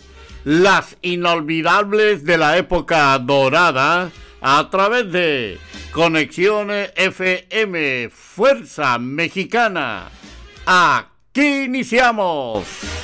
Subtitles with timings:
[0.45, 4.09] las inolvidables de la época dorada,
[4.41, 5.59] a través de
[5.91, 10.09] Conexiones FM, Fuerza Mexicana.
[10.65, 12.96] Aquí iniciamos.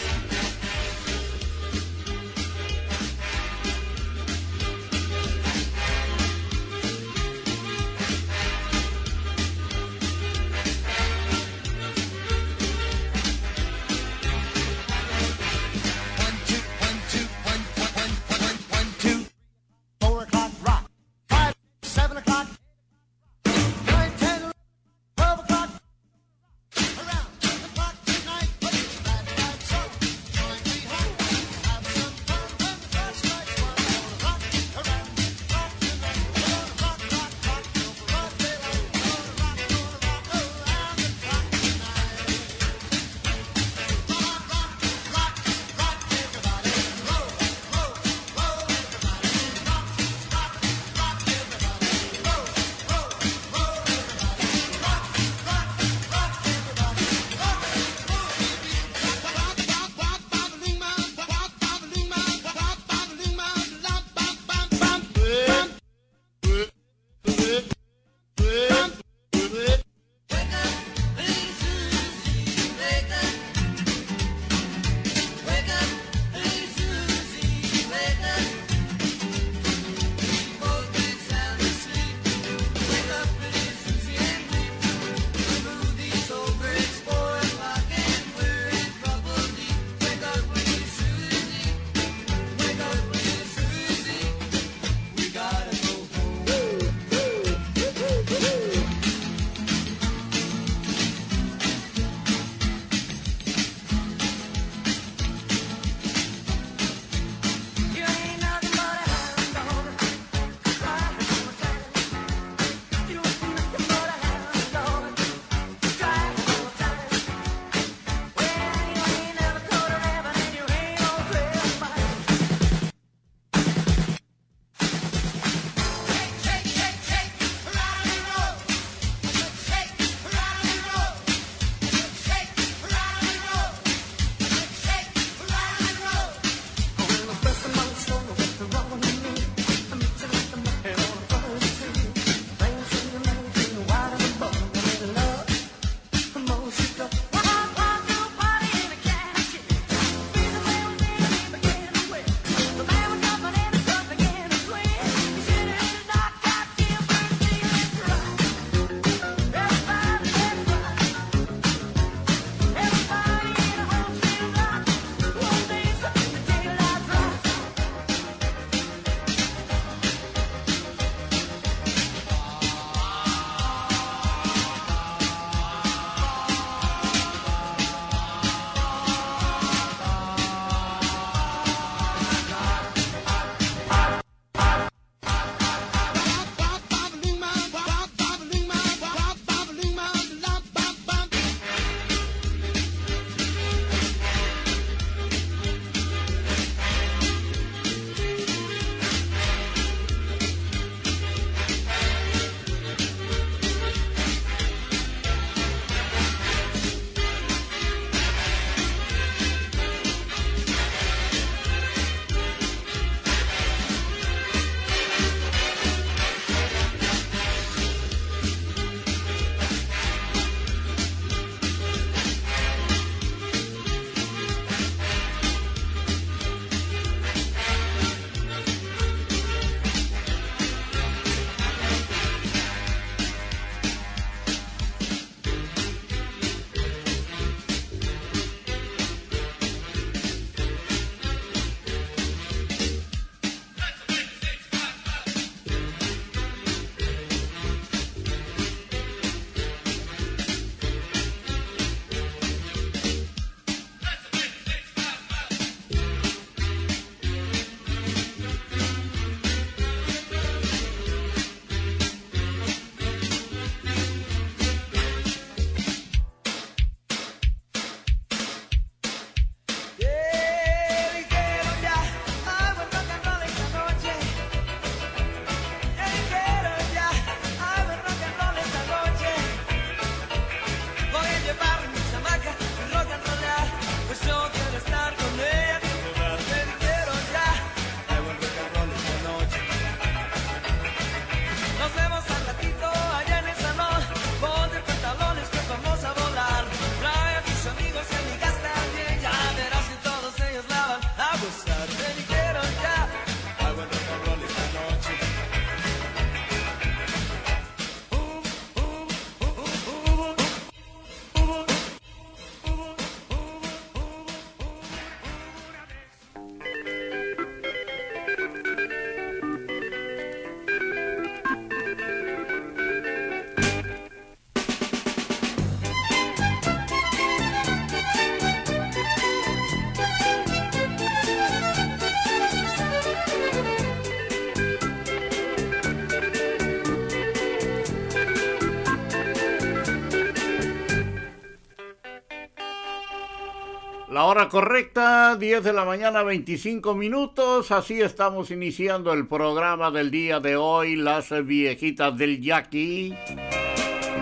[344.49, 347.71] Correcta, 10 de la mañana, 25 minutos.
[347.71, 353.13] Así estamos iniciando el programa del día de hoy, Las Viejitas del Yaqui.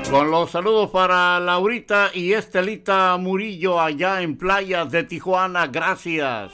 [0.10, 5.68] Con los saludos para Laurita y Estelita Murillo allá en playas de Tijuana.
[5.68, 6.52] Gracias.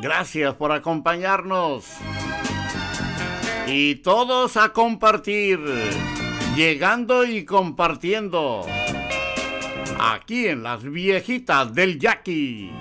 [0.00, 1.86] Gracias por acompañarnos.
[3.66, 5.60] Y todos a compartir.
[6.54, 8.66] Llegando y compartiendo
[10.02, 12.72] aquí en las viejitas del Yaqui.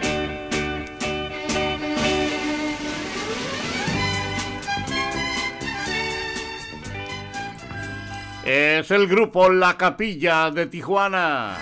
[8.43, 11.57] Es el grupo La Capilla de Tijuana.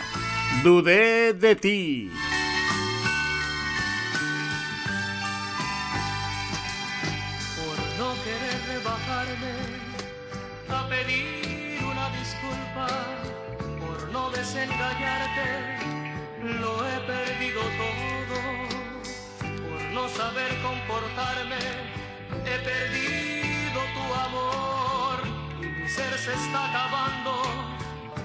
[0.63, 2.11] Dudé de ti.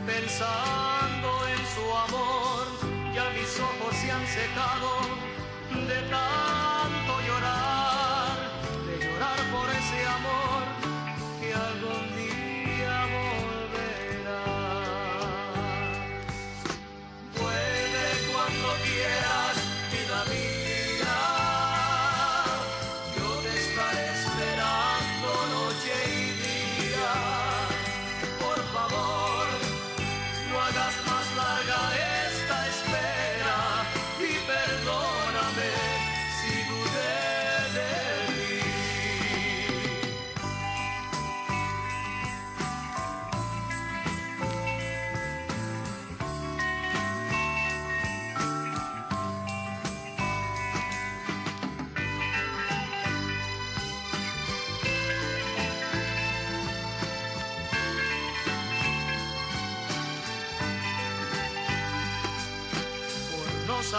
[0.07, 2.67] Pensando en su amor.
[3.15, 4.91] Ya mis ojos se han secado
[5.89, 6.74] de tanto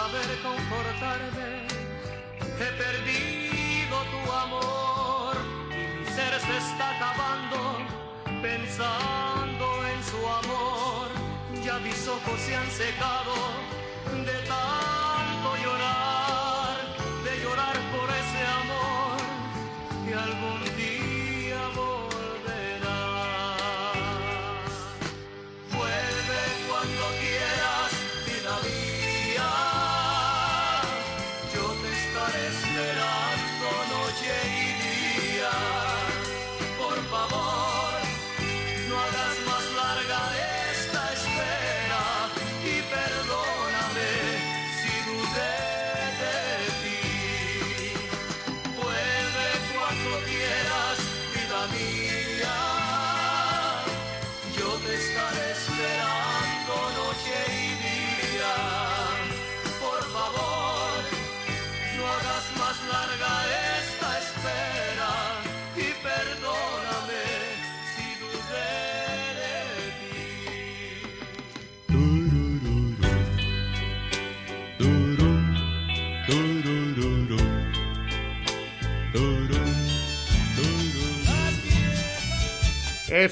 [0.06, 1.66] saber comportarme.
[2.60, 5.36] He perdido tu amor
[5.70, 7.58] y mi ser se está acabando
[8.40, 11.08] pensando en su amor.
[11.64, 13.55] Ya mis ojos se han secado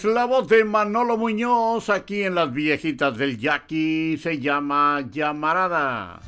[0.04, 4.18] Es la voz de Manolo Muñoz aquí en las viejitas del Yaqui.
[4.18, 6.20] Se llama Llamarada.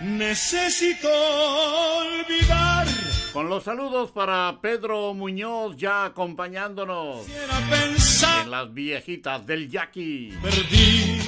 [0.00, 2.88] Necesito olvidar.
[3.32, 7.24] Con los saludos para Pedro Muñoz ya acompañándonos
[7.70, 8.46] pensar.
[8.46, 10.36] en las viejitas del Yaqui.
[10.42, 11.20] Perdí.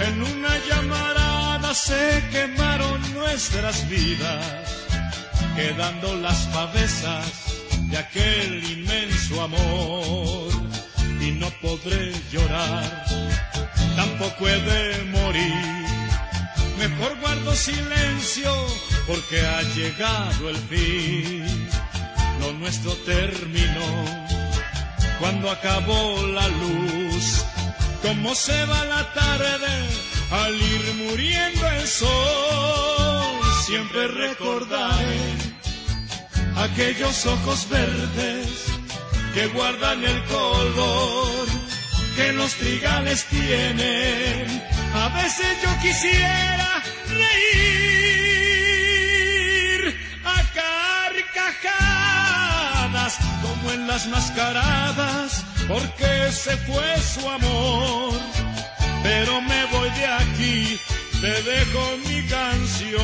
[0.00, 4.88] En una llamarada se quemaron nuestras vidas,
[5.54, 7.44] quedando las pavesas
[7.90, 10.53] de aquel inmenso amor.
[11.38, 13.04] No podré llorar,
[13.96, 15.84] tampoco he de morir.
[16.78, 18.50] Mejor guardo silencio
[19.06, 21.68] porque ha llegado el fin.
[22.40, 24.04] Lo nuestro terminó
[25.18, 27.44] cuando acabó la luz.
[28.02, 29.88] Como se va la tarde
[30.30, 33.40] al ir muriendo el sol.
[33.64, 35.20] Siempre recordaré
[36.56, 38.73] aquellos ojos verdes
[39.34, 41.46] que guardan el color
[42.16, 44.62] que los trigales tienen.
[44.94, 47.74] A veces yo quisiera reír
[50.24, 50.42] a
[51.64, 58.14] carcajadas como en las mascaradas porque se fue su amor.
[59.02, 60.80] Pero me voy de aquí
[61.24, 63.02] te dejo mi canción.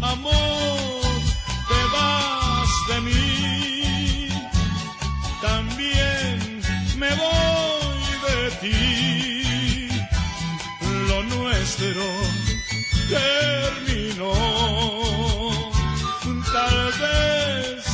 [0.00, 0.97] Amor,
[11.68, 12.04] nuestro
[13.08, 14.32] terminó.
[16.52, 17.84] Tal vez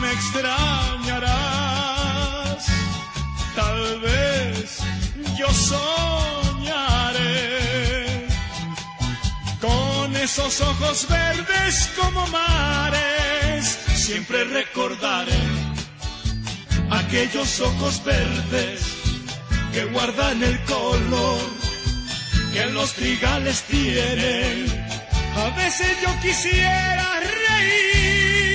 [0.00, 1.26] me extrañarás,
[3.54, 4.78] tal vez
[5.38, 7.06] yo soñaré
[9.60, 13.78] con esos ojos verdes como mares.
[13.94, 15.38] Siempre recordaré
[16.90, 18.80] aquellos ojos verdes
[19.72, 21.57] que guardan el color
[22.58, 24.66] que los trigales tienen.
[25.36, 28.52] A veces yo quisiera reír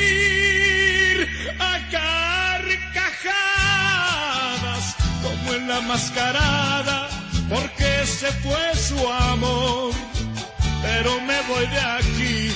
[1.60, 3.24] a carcajadas
[5.24, 7.10] como en la mascarada
[7.50, 9.00] porque se fue su
[9.32, 9.94] amor.
[10.82, 12.54] Pero me voy de aquí,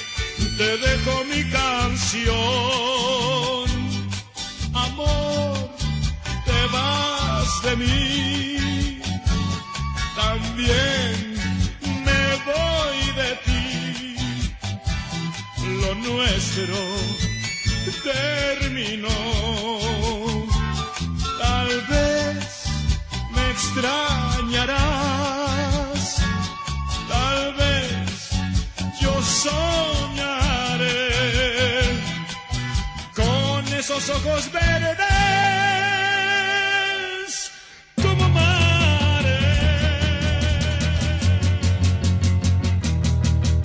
[0.57, 2.35] te dejo mi canción.
[4.73, 5.69] Amor,
[6.45, 9.01] te vas de mí
[10.15, 11.26] también
[16.03, 16.75] nuestro
[18.03, 19.07] terminó.
[21.39, 22.63] Tal vez
[23.31, 24.77] me extrañarás.
[27.07, 28.29] Tal vez
[29.01, 31.09] yo soñaré
[33.15, 35.96] con esos ojos verdes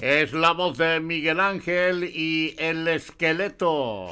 [0.02, 4.08] Es la voz de Miguel Ángel y el esqueleto.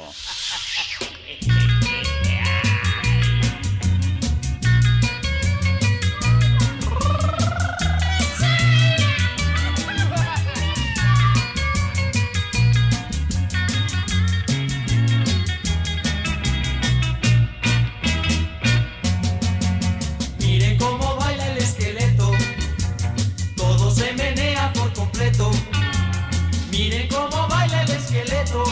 [26.71, 28.63] Miren cómo baila el esqueleto,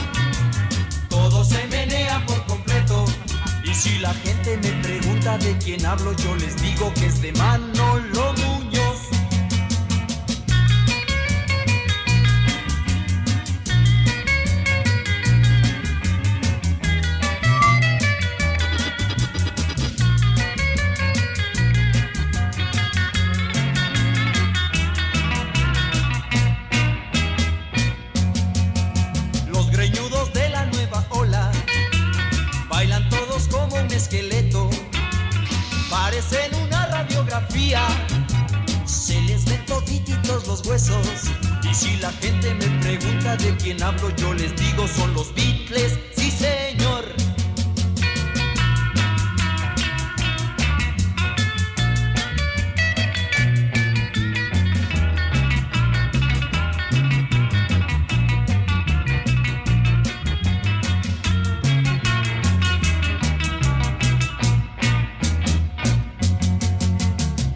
[1.10, 3.06] todo se menea por completo.
[3.64, 7.34] Y si la gente me pregunta de quién hablo, yo les digo que es de
[7.34, 8.34] Manolo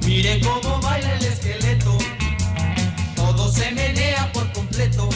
[0.06, 1.98] Miren cómo baila el esqueleto,
[3.16, 5.10] todo se menea por completo.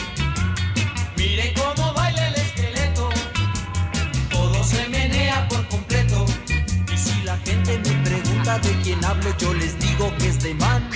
[1.16, 3.10] Miren cómo baila el esqueleto,
[4.30, 6.24] todo se menea por completo.
[6.92, 10.54] Y si la gente me pregunta de quién hablo, yo les digo que es de
[10.54, 10.87] Manolo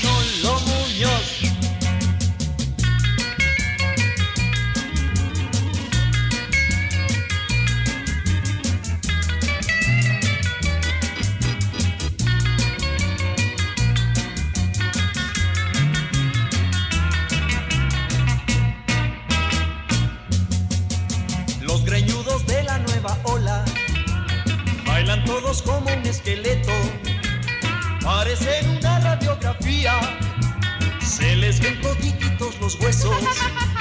[31.52, 33.16] se les ven todititos los huesos.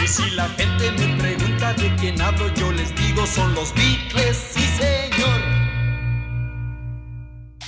[0.04, 4.38] Y si la gente me pregunta de quién hablo, yo les digo son los Beatles,
[4.54, 5.42] sí señor.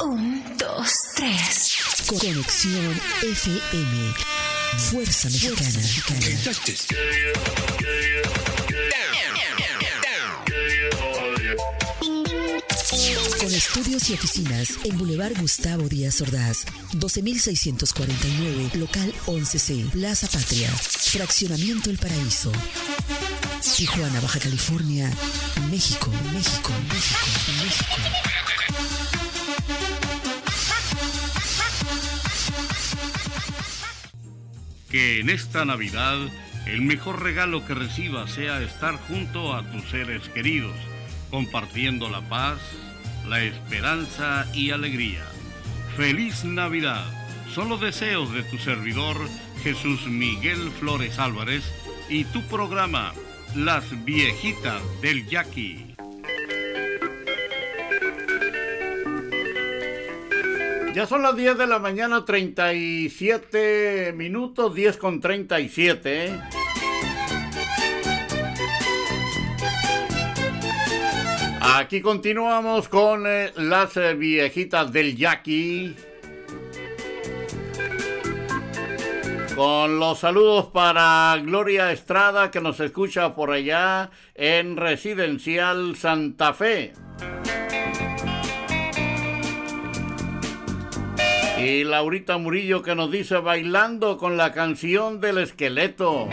[0.01, 1.77] Un, dos, tres.
[2.07, 4.13] Conexión FM.
[4.77, 5.69] Fuerza Mexicana.
[13.43, 21.89] Con estudios y oficinas en Boulevard Gustavo Díaz Ordaz, 12649, local 11C, Plaza Patria, Fraccionamiento
[21.89, 22.53] El Paraíso.
[23.75, 25.11] Tijuana, Baja California,
[25.69, 27.27] México, México, México,
[27.61, 27.97] México.
[34.89, 36.17] Que en esta Navidad
[36.65, 40.77] el mejor regalo que recibas sea estar junto a tus seres queridos,
[41.29, 42.59] compartiendo la paz,
[43.27, 45.23] la esperanza y alegría.
[45.95, 47.05] Feliz Navidad.
[47.53, 49.17] Son los deseos de tu servidor
[49.61, 51.63] Jesús Miguel Flores Álvarez
[52.09, 53.13] y tu programa
[53.55, 55.95] Las Viejitas del Yaqui.
[60.93, 66.39] Ya son las 10 de la mañana, 37 minutos, 10 con 37.
[71.65, 75.95] Aquí continuamos con eh, las eh, viejitas del Yaqui.
[79.55, 86.91] Con los saludos para Gloria Estrada que nos escucha por allá en Residencial Santa Fe.
[91.57, 96.27] Y Laurita Murillo que nos dice bailando con la canción del esqueleto.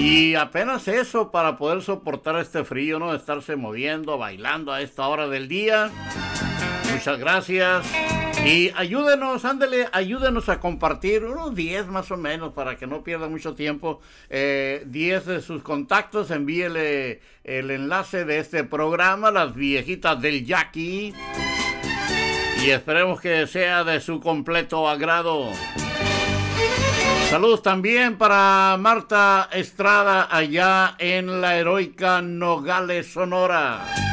[0.00, 3.14] Y apenas eso para poder soportar este frío, ¿no?
[3.14, 5.90] Estarse moviendo, bailando a esta hora del día.
[6.90, 7.86] Muchas gracias.
[8.46, 13.28] Y ayúdenos, ándele, ayúdenos a compartir unos 10 más o menos para que no pierda
[13.28, 14.00] mucho tiempo.
[14.30, 21.12] 10 eh, de sus contactos, envíele el enlace de este programa, Las Viejitas del Jackie.
[22.64, 25.50] Y esperemos que sea de su completo agrado.
[27.30, 34.09] Saludos también para Marta Estrada allá en la heroica Nogales, Sonora.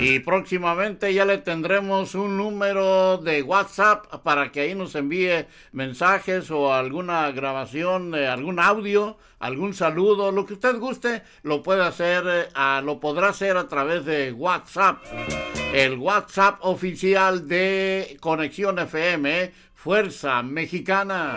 [0.00, 6.50] Y próximamente ya le tendremos un número de WhatsApp para que ahí nos envíe mensajes
[6.50, 12.48] o alguna grabación, algún audio, algún saludo, lo que usted guste, lo puede hacer, eh,
[12.82, 14.98] lo podrá hacer a través de WhatsApp.
[15.72, 19.52] El WhatsApp oficial de Conexión FM
[19.82, 21.36] Fuerza Mexicana.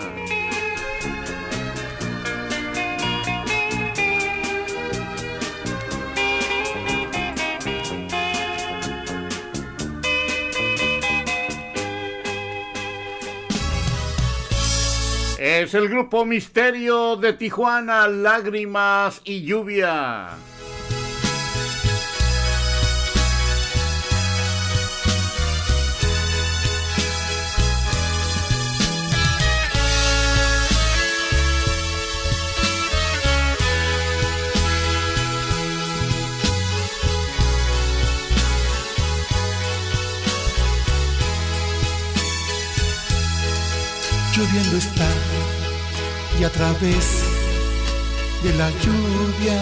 [15.40, 20.32] Es el grupo Misterio de Tijuana, Lágrimas y Lluvia.
[44.36, 45.08] Lloviendo está
[46.40, 47.06] y a través
[48.42, 49.62] de la lluvia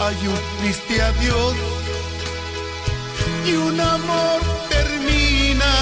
[0.00, 1.54] hay un triste adiós
[3.44, 5.72] y un amor termina.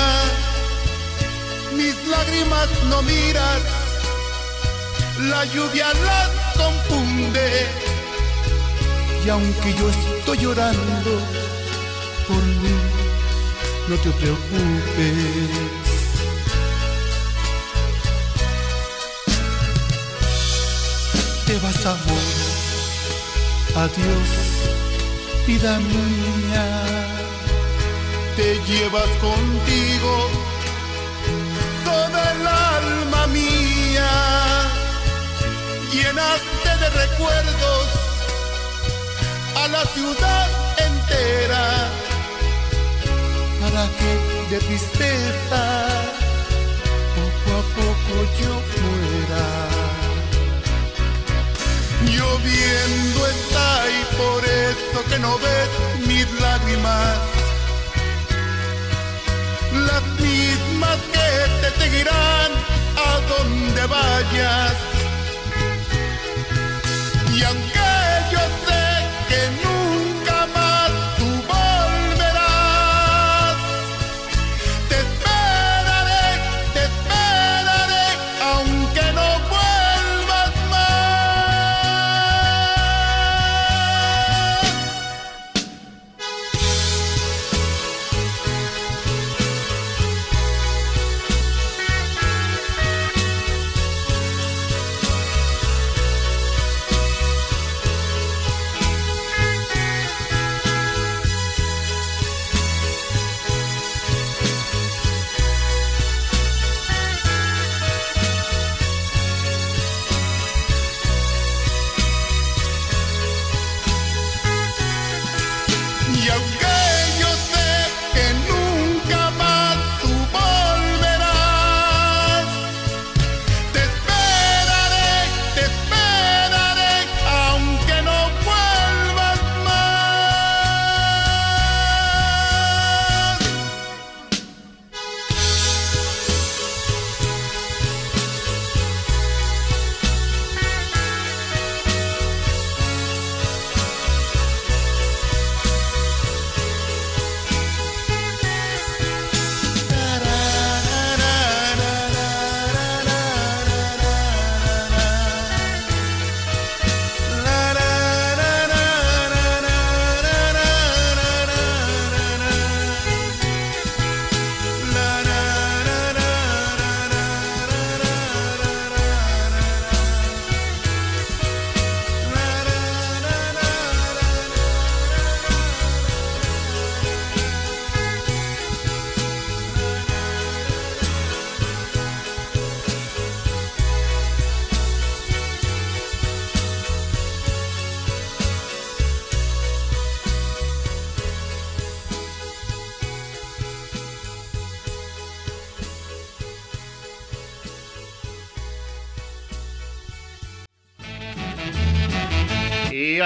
[1.76, 3.60] Mis lágrimas no miran,
[5.30, 7.66] la lluvia las confunde
[9.24, 11.12] y aunque yo estoy llorando
[12.26, 12.74] por mí,
[13.88, 15.93] no te preocupes
[21.54, 22.24] te vas amor.
[23.84, 24.30] Adiós,
[25.46, 26.66] vida mía.
[28.36, 30.14] Te llevas contigo
[31.84, 34.10] toda el alma mía.
[35.92, 37.86] Llenaste de recuerdos
[39.62, 40.48] a la ciudad
[40.88, 41.64] entera.
[43.62, 44.10] Para que
[44.50, 45.62] de tristeza
[47.16, 49.73] poco a poco yo fuera
[52.16, 57.18] lloviendo está y por eso que no ves mis lágrimas,
[59.88, 61.28] las mismas que
[61.60, 62.50] te seguirán
[62.96, 64.93] a donde vayas.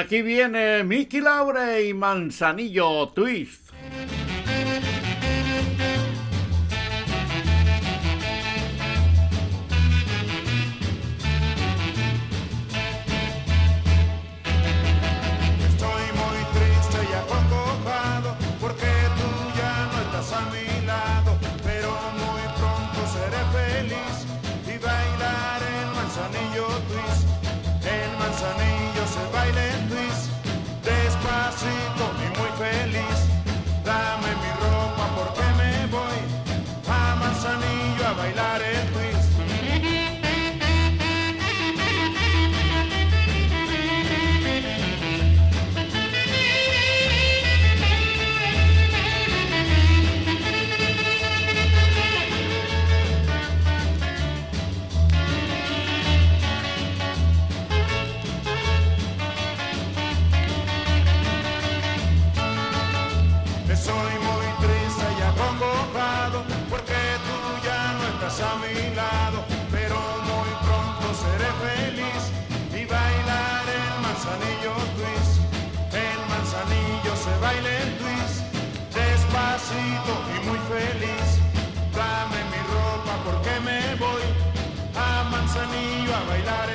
[0.09, 3.68] Aquí viene Mickey Laure y Manzanillo Twist.
[86.27, 86.68] Muy bien,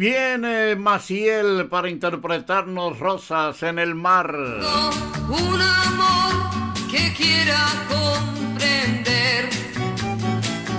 [0.00, 4.32] eh, Maciel, para interpretarnos Rosas en el Mar.
[4.32, 6.34] Un amor
[6.90, 7.58] que quiera
[7.88, 9.48] comprender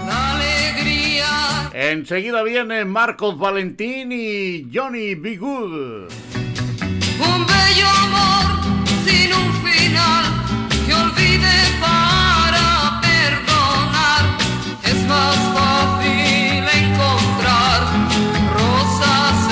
[0.08, 1.69] la alegría.
[1.73, 5.38] Enseguida viene Marcos Valentín y Johnny B.
[5.38, 6.08] Good.
[7.19, 8.47] Un bello amor
[9.03, 10.25] sin un final
[10.86, 14.38] que olvide para perdonar.
[14.86, 18.08] Es más fácil encontrar
[18.99, 19.48] rosas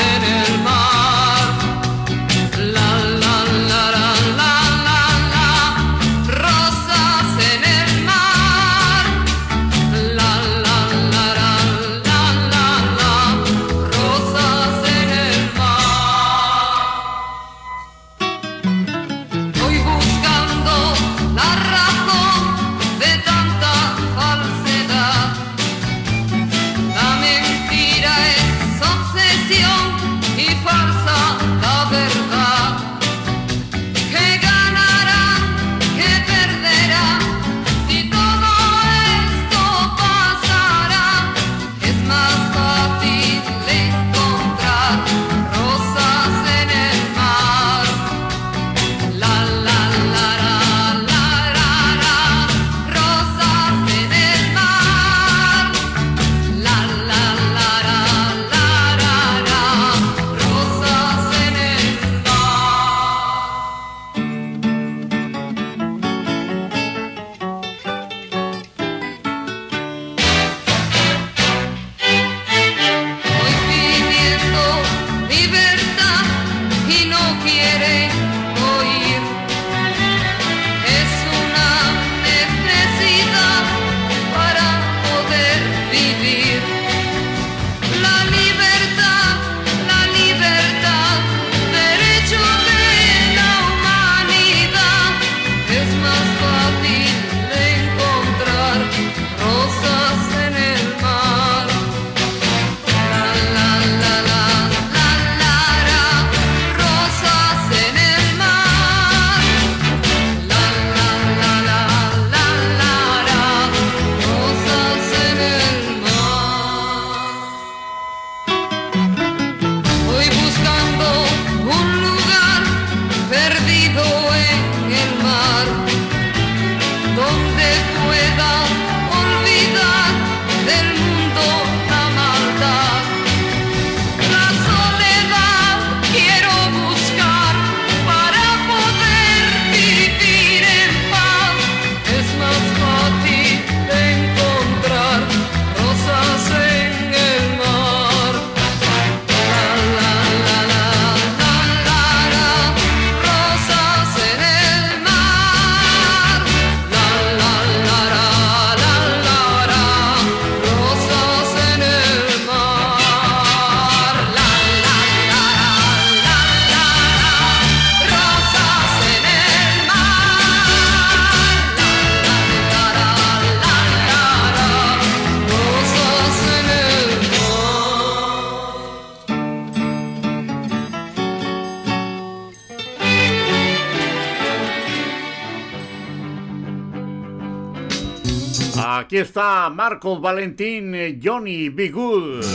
[189.18, 192.46] Está Marcos Valentín, eh, Johnny Be Good.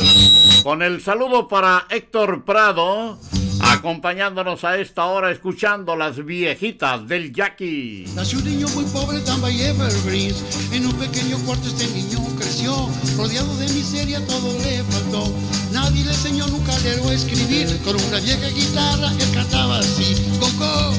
[0.63, 3.19] Con el saludo para Héctor Prado,
[3.61, 8.05] acompañándonos a esta hora escuchando las viejitas del Jackie.
[8.15, 10.71] Nació un niño muy pobre tan Evergreens.
[10.73, 15.33] En un pequeño cuarto este niño creció, rodeado de miseria todo le faltó.
[15.73, 17.77] Nadie le enseñó nunca leer o escribir.
[17.83, 20.93] Con una vieja guitarra él cantaba así: Go, go,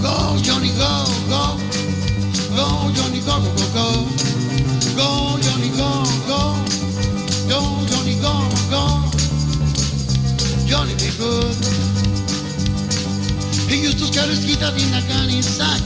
[0.00, 1.99] go, Johnny, go, go,
[2.60, 3.86] go, Johnny, go, go, go,
[4.96, 5.08] go,
[5.40, 6.40] Johnny, go, go,
[7.48, 8.34] go, Johnny, go,
[8.68, 8.84] go,
[10.68, 11.56] Johnny, be good.
[13.70, 15.80] He used to scare his guitar in a gunny sack.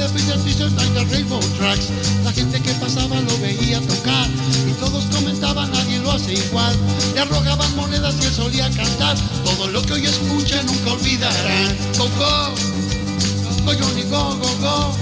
[0.00, 1.92] Taped the t-shirt like rainbow tracks.
[2.24, 4.28] La gente que pasaba lo veía tocar
[4.66, 6.74] y todos comentaban nadie lo hace igual.
[7.14, 9.16] Le arrojaban monedas y él solía cantar.
[9.44, 11.76] Todo lo que hoy escucha nunca olvidarán.
[11.98, 12.54] Go go,
[13.66, 14.92] go Johnny go go go,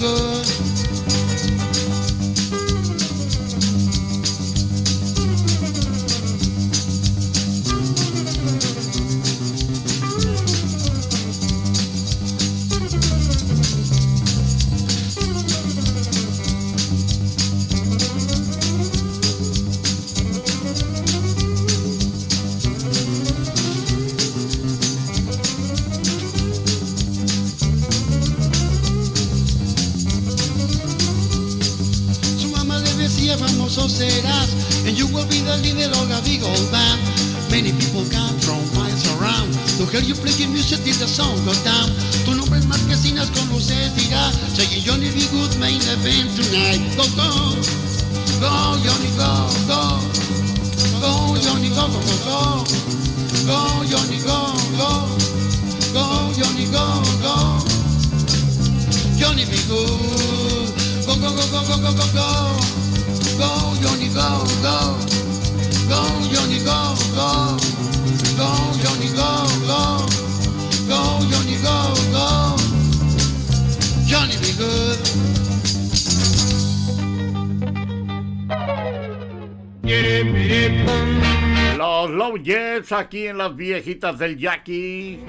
[0.00, 0.69] good.
[39.90, 41.90] Hear you playing music till the sun go down
[42.24, 46.80] Tu nombre en marquesinas con luces dirá Saying Johnny be good main event tonight.
[46.96, 47.28] Go go.
[48.40, 48.52] Go
[48.84, 49.30] Johnny go
[49.66, 49.82] go.
[51.00, 52.64] Go Johnny go go go go.
[53.46, 53.58] Go
[53.90, 54.38] Johnny go
[54.78, 54.90] go.
[55.92, 57.80] Go Johnny go go.
[59.18, 60.70] Johnny be good.
[61.06, 62.28] Go, go, go, go, go, go, go, go.
[63.36, 63.48] Go,
[63.82, 64.96] Johnny, go, go.
[65.88, 66.00] Go,
[66.32, 67.89] Johnny, go, go.
[68.40, 68.46] Go,
[68.80, 69.82] Johnny, go, go.
[70.88, 71.76] Go, Johnny, go,
[72.10, 72.56] go.
[74.08, 74.96] Johnny be good.
[81.76, 85.20] Los Low Jets aquí en las viejitas del Jackie.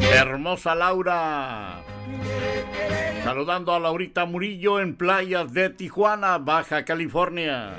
[0.00, 1.82] Hermosa Laura.
[3.24, 7.72] Saludando a Laurita Murillo en playas de Tijuana, Baja California.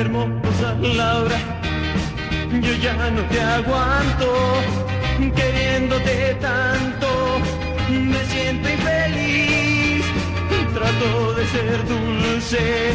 [0.00, 1.38] Hermosa Laura,
[2.52, 4.28] yo ya no te aguanto,
[5.34, 7.08] queriéndote tanto,
[7.88, 10.04] me siento infeliz,
[10.74, 12.92] trato de ser dulce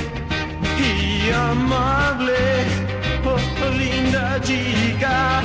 [0.77, 2.39] y amable,
[3.25, 5.41] oh linda chica,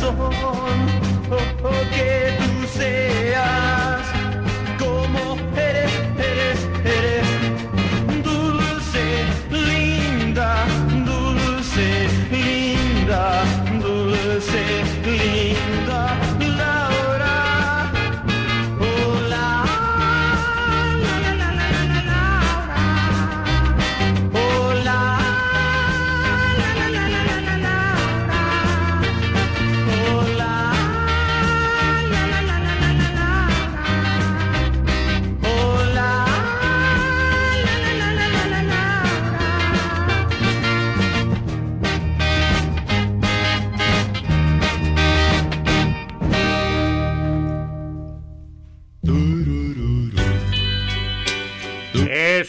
[0.00, 0.30] corazón,
[1.30, 3.71] oh, oh, que tú seas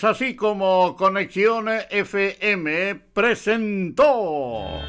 [0.04, 4.82] Es así como Conexión FM presentó.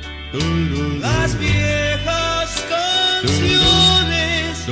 [0.98, 4.66] Las viejas canciones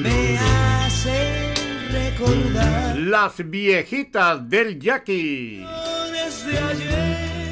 [0.00, 1.52] me hacen
[1.90, 2.96] recordar.
[2.96, 5.66] Las viejitas del Jackie.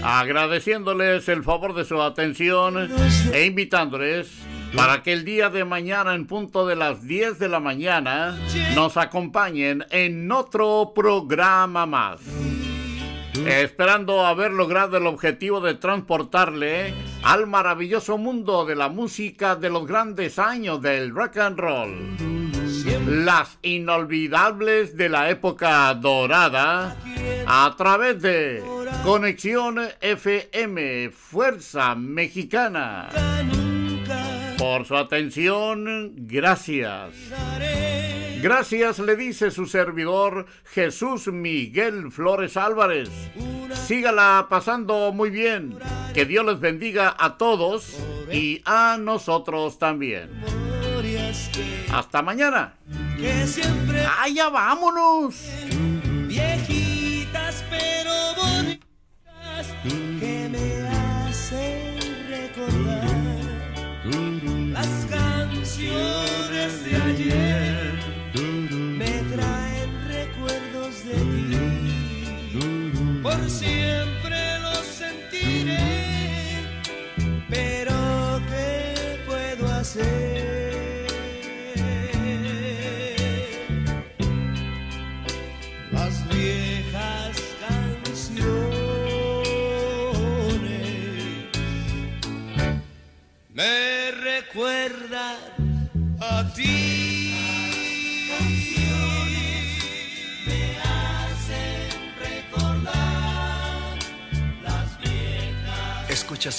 [0.04, 2.88] Agradeciéndoles el favor de su atención
[3.32, 4.28] e invitándoles
[4.74, 8.38] para que el día de mañana en punto de las 10 de la mañana
[8.74, 12.20] nos acompañen en otro programa más.
[13.46, 19.86] Esperando haber logrado el objetivo de transportarle al maravilloso mundo de la música de los
[19.86, 22.16] grandes años del rock and roll.
[23.06, 26.96] Las inolvidables de la época dorada
[27.46, 28.62] a través de
[29.04, 33.08] Conexión FM Fuerza Mexicana.
[34.60, 37.14] Por su atención, gracias.
[38.42, 43.08] Gracias le dice su servidor Jesús Miguel Flores Álvarez.
[43.72, 45.78] Sígala pasando muy bien.
[46.12, 47.96] Que Dios les bendiga a todos
[48.30, 50.28] y a nosotros también.
[51.90, 52.74] Hasta mañana.
[54.20, 55.36] ¡Allá vámonos!
[56.28, 59.66] viejitas pero bonitas
[60.20, 60.89] que me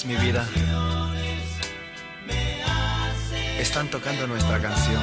[0.04, 0.48] mi vida.
[3.58, 5.02] Están tocando nuestra canción.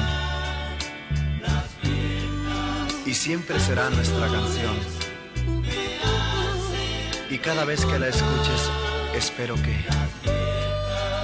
[3.06, 4.76] Y siempre será nuestra canción.
[7.30, 8.70] Y cada vez que la escuches,
[9.14, 9.76] espero que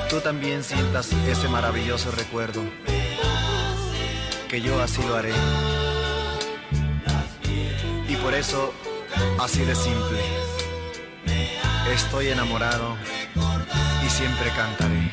[0.09, 2.63] tú también sientas ese maravilloso recuerdo.
[4.49, 5.33] Que yo así lo haré.
[8.09, 8.73] Y por eso,
[9.39, 10.21] así de simple.
[11.93, 12.97] Estoy enamorado
[14.05, 15.13] y siempre cantaré.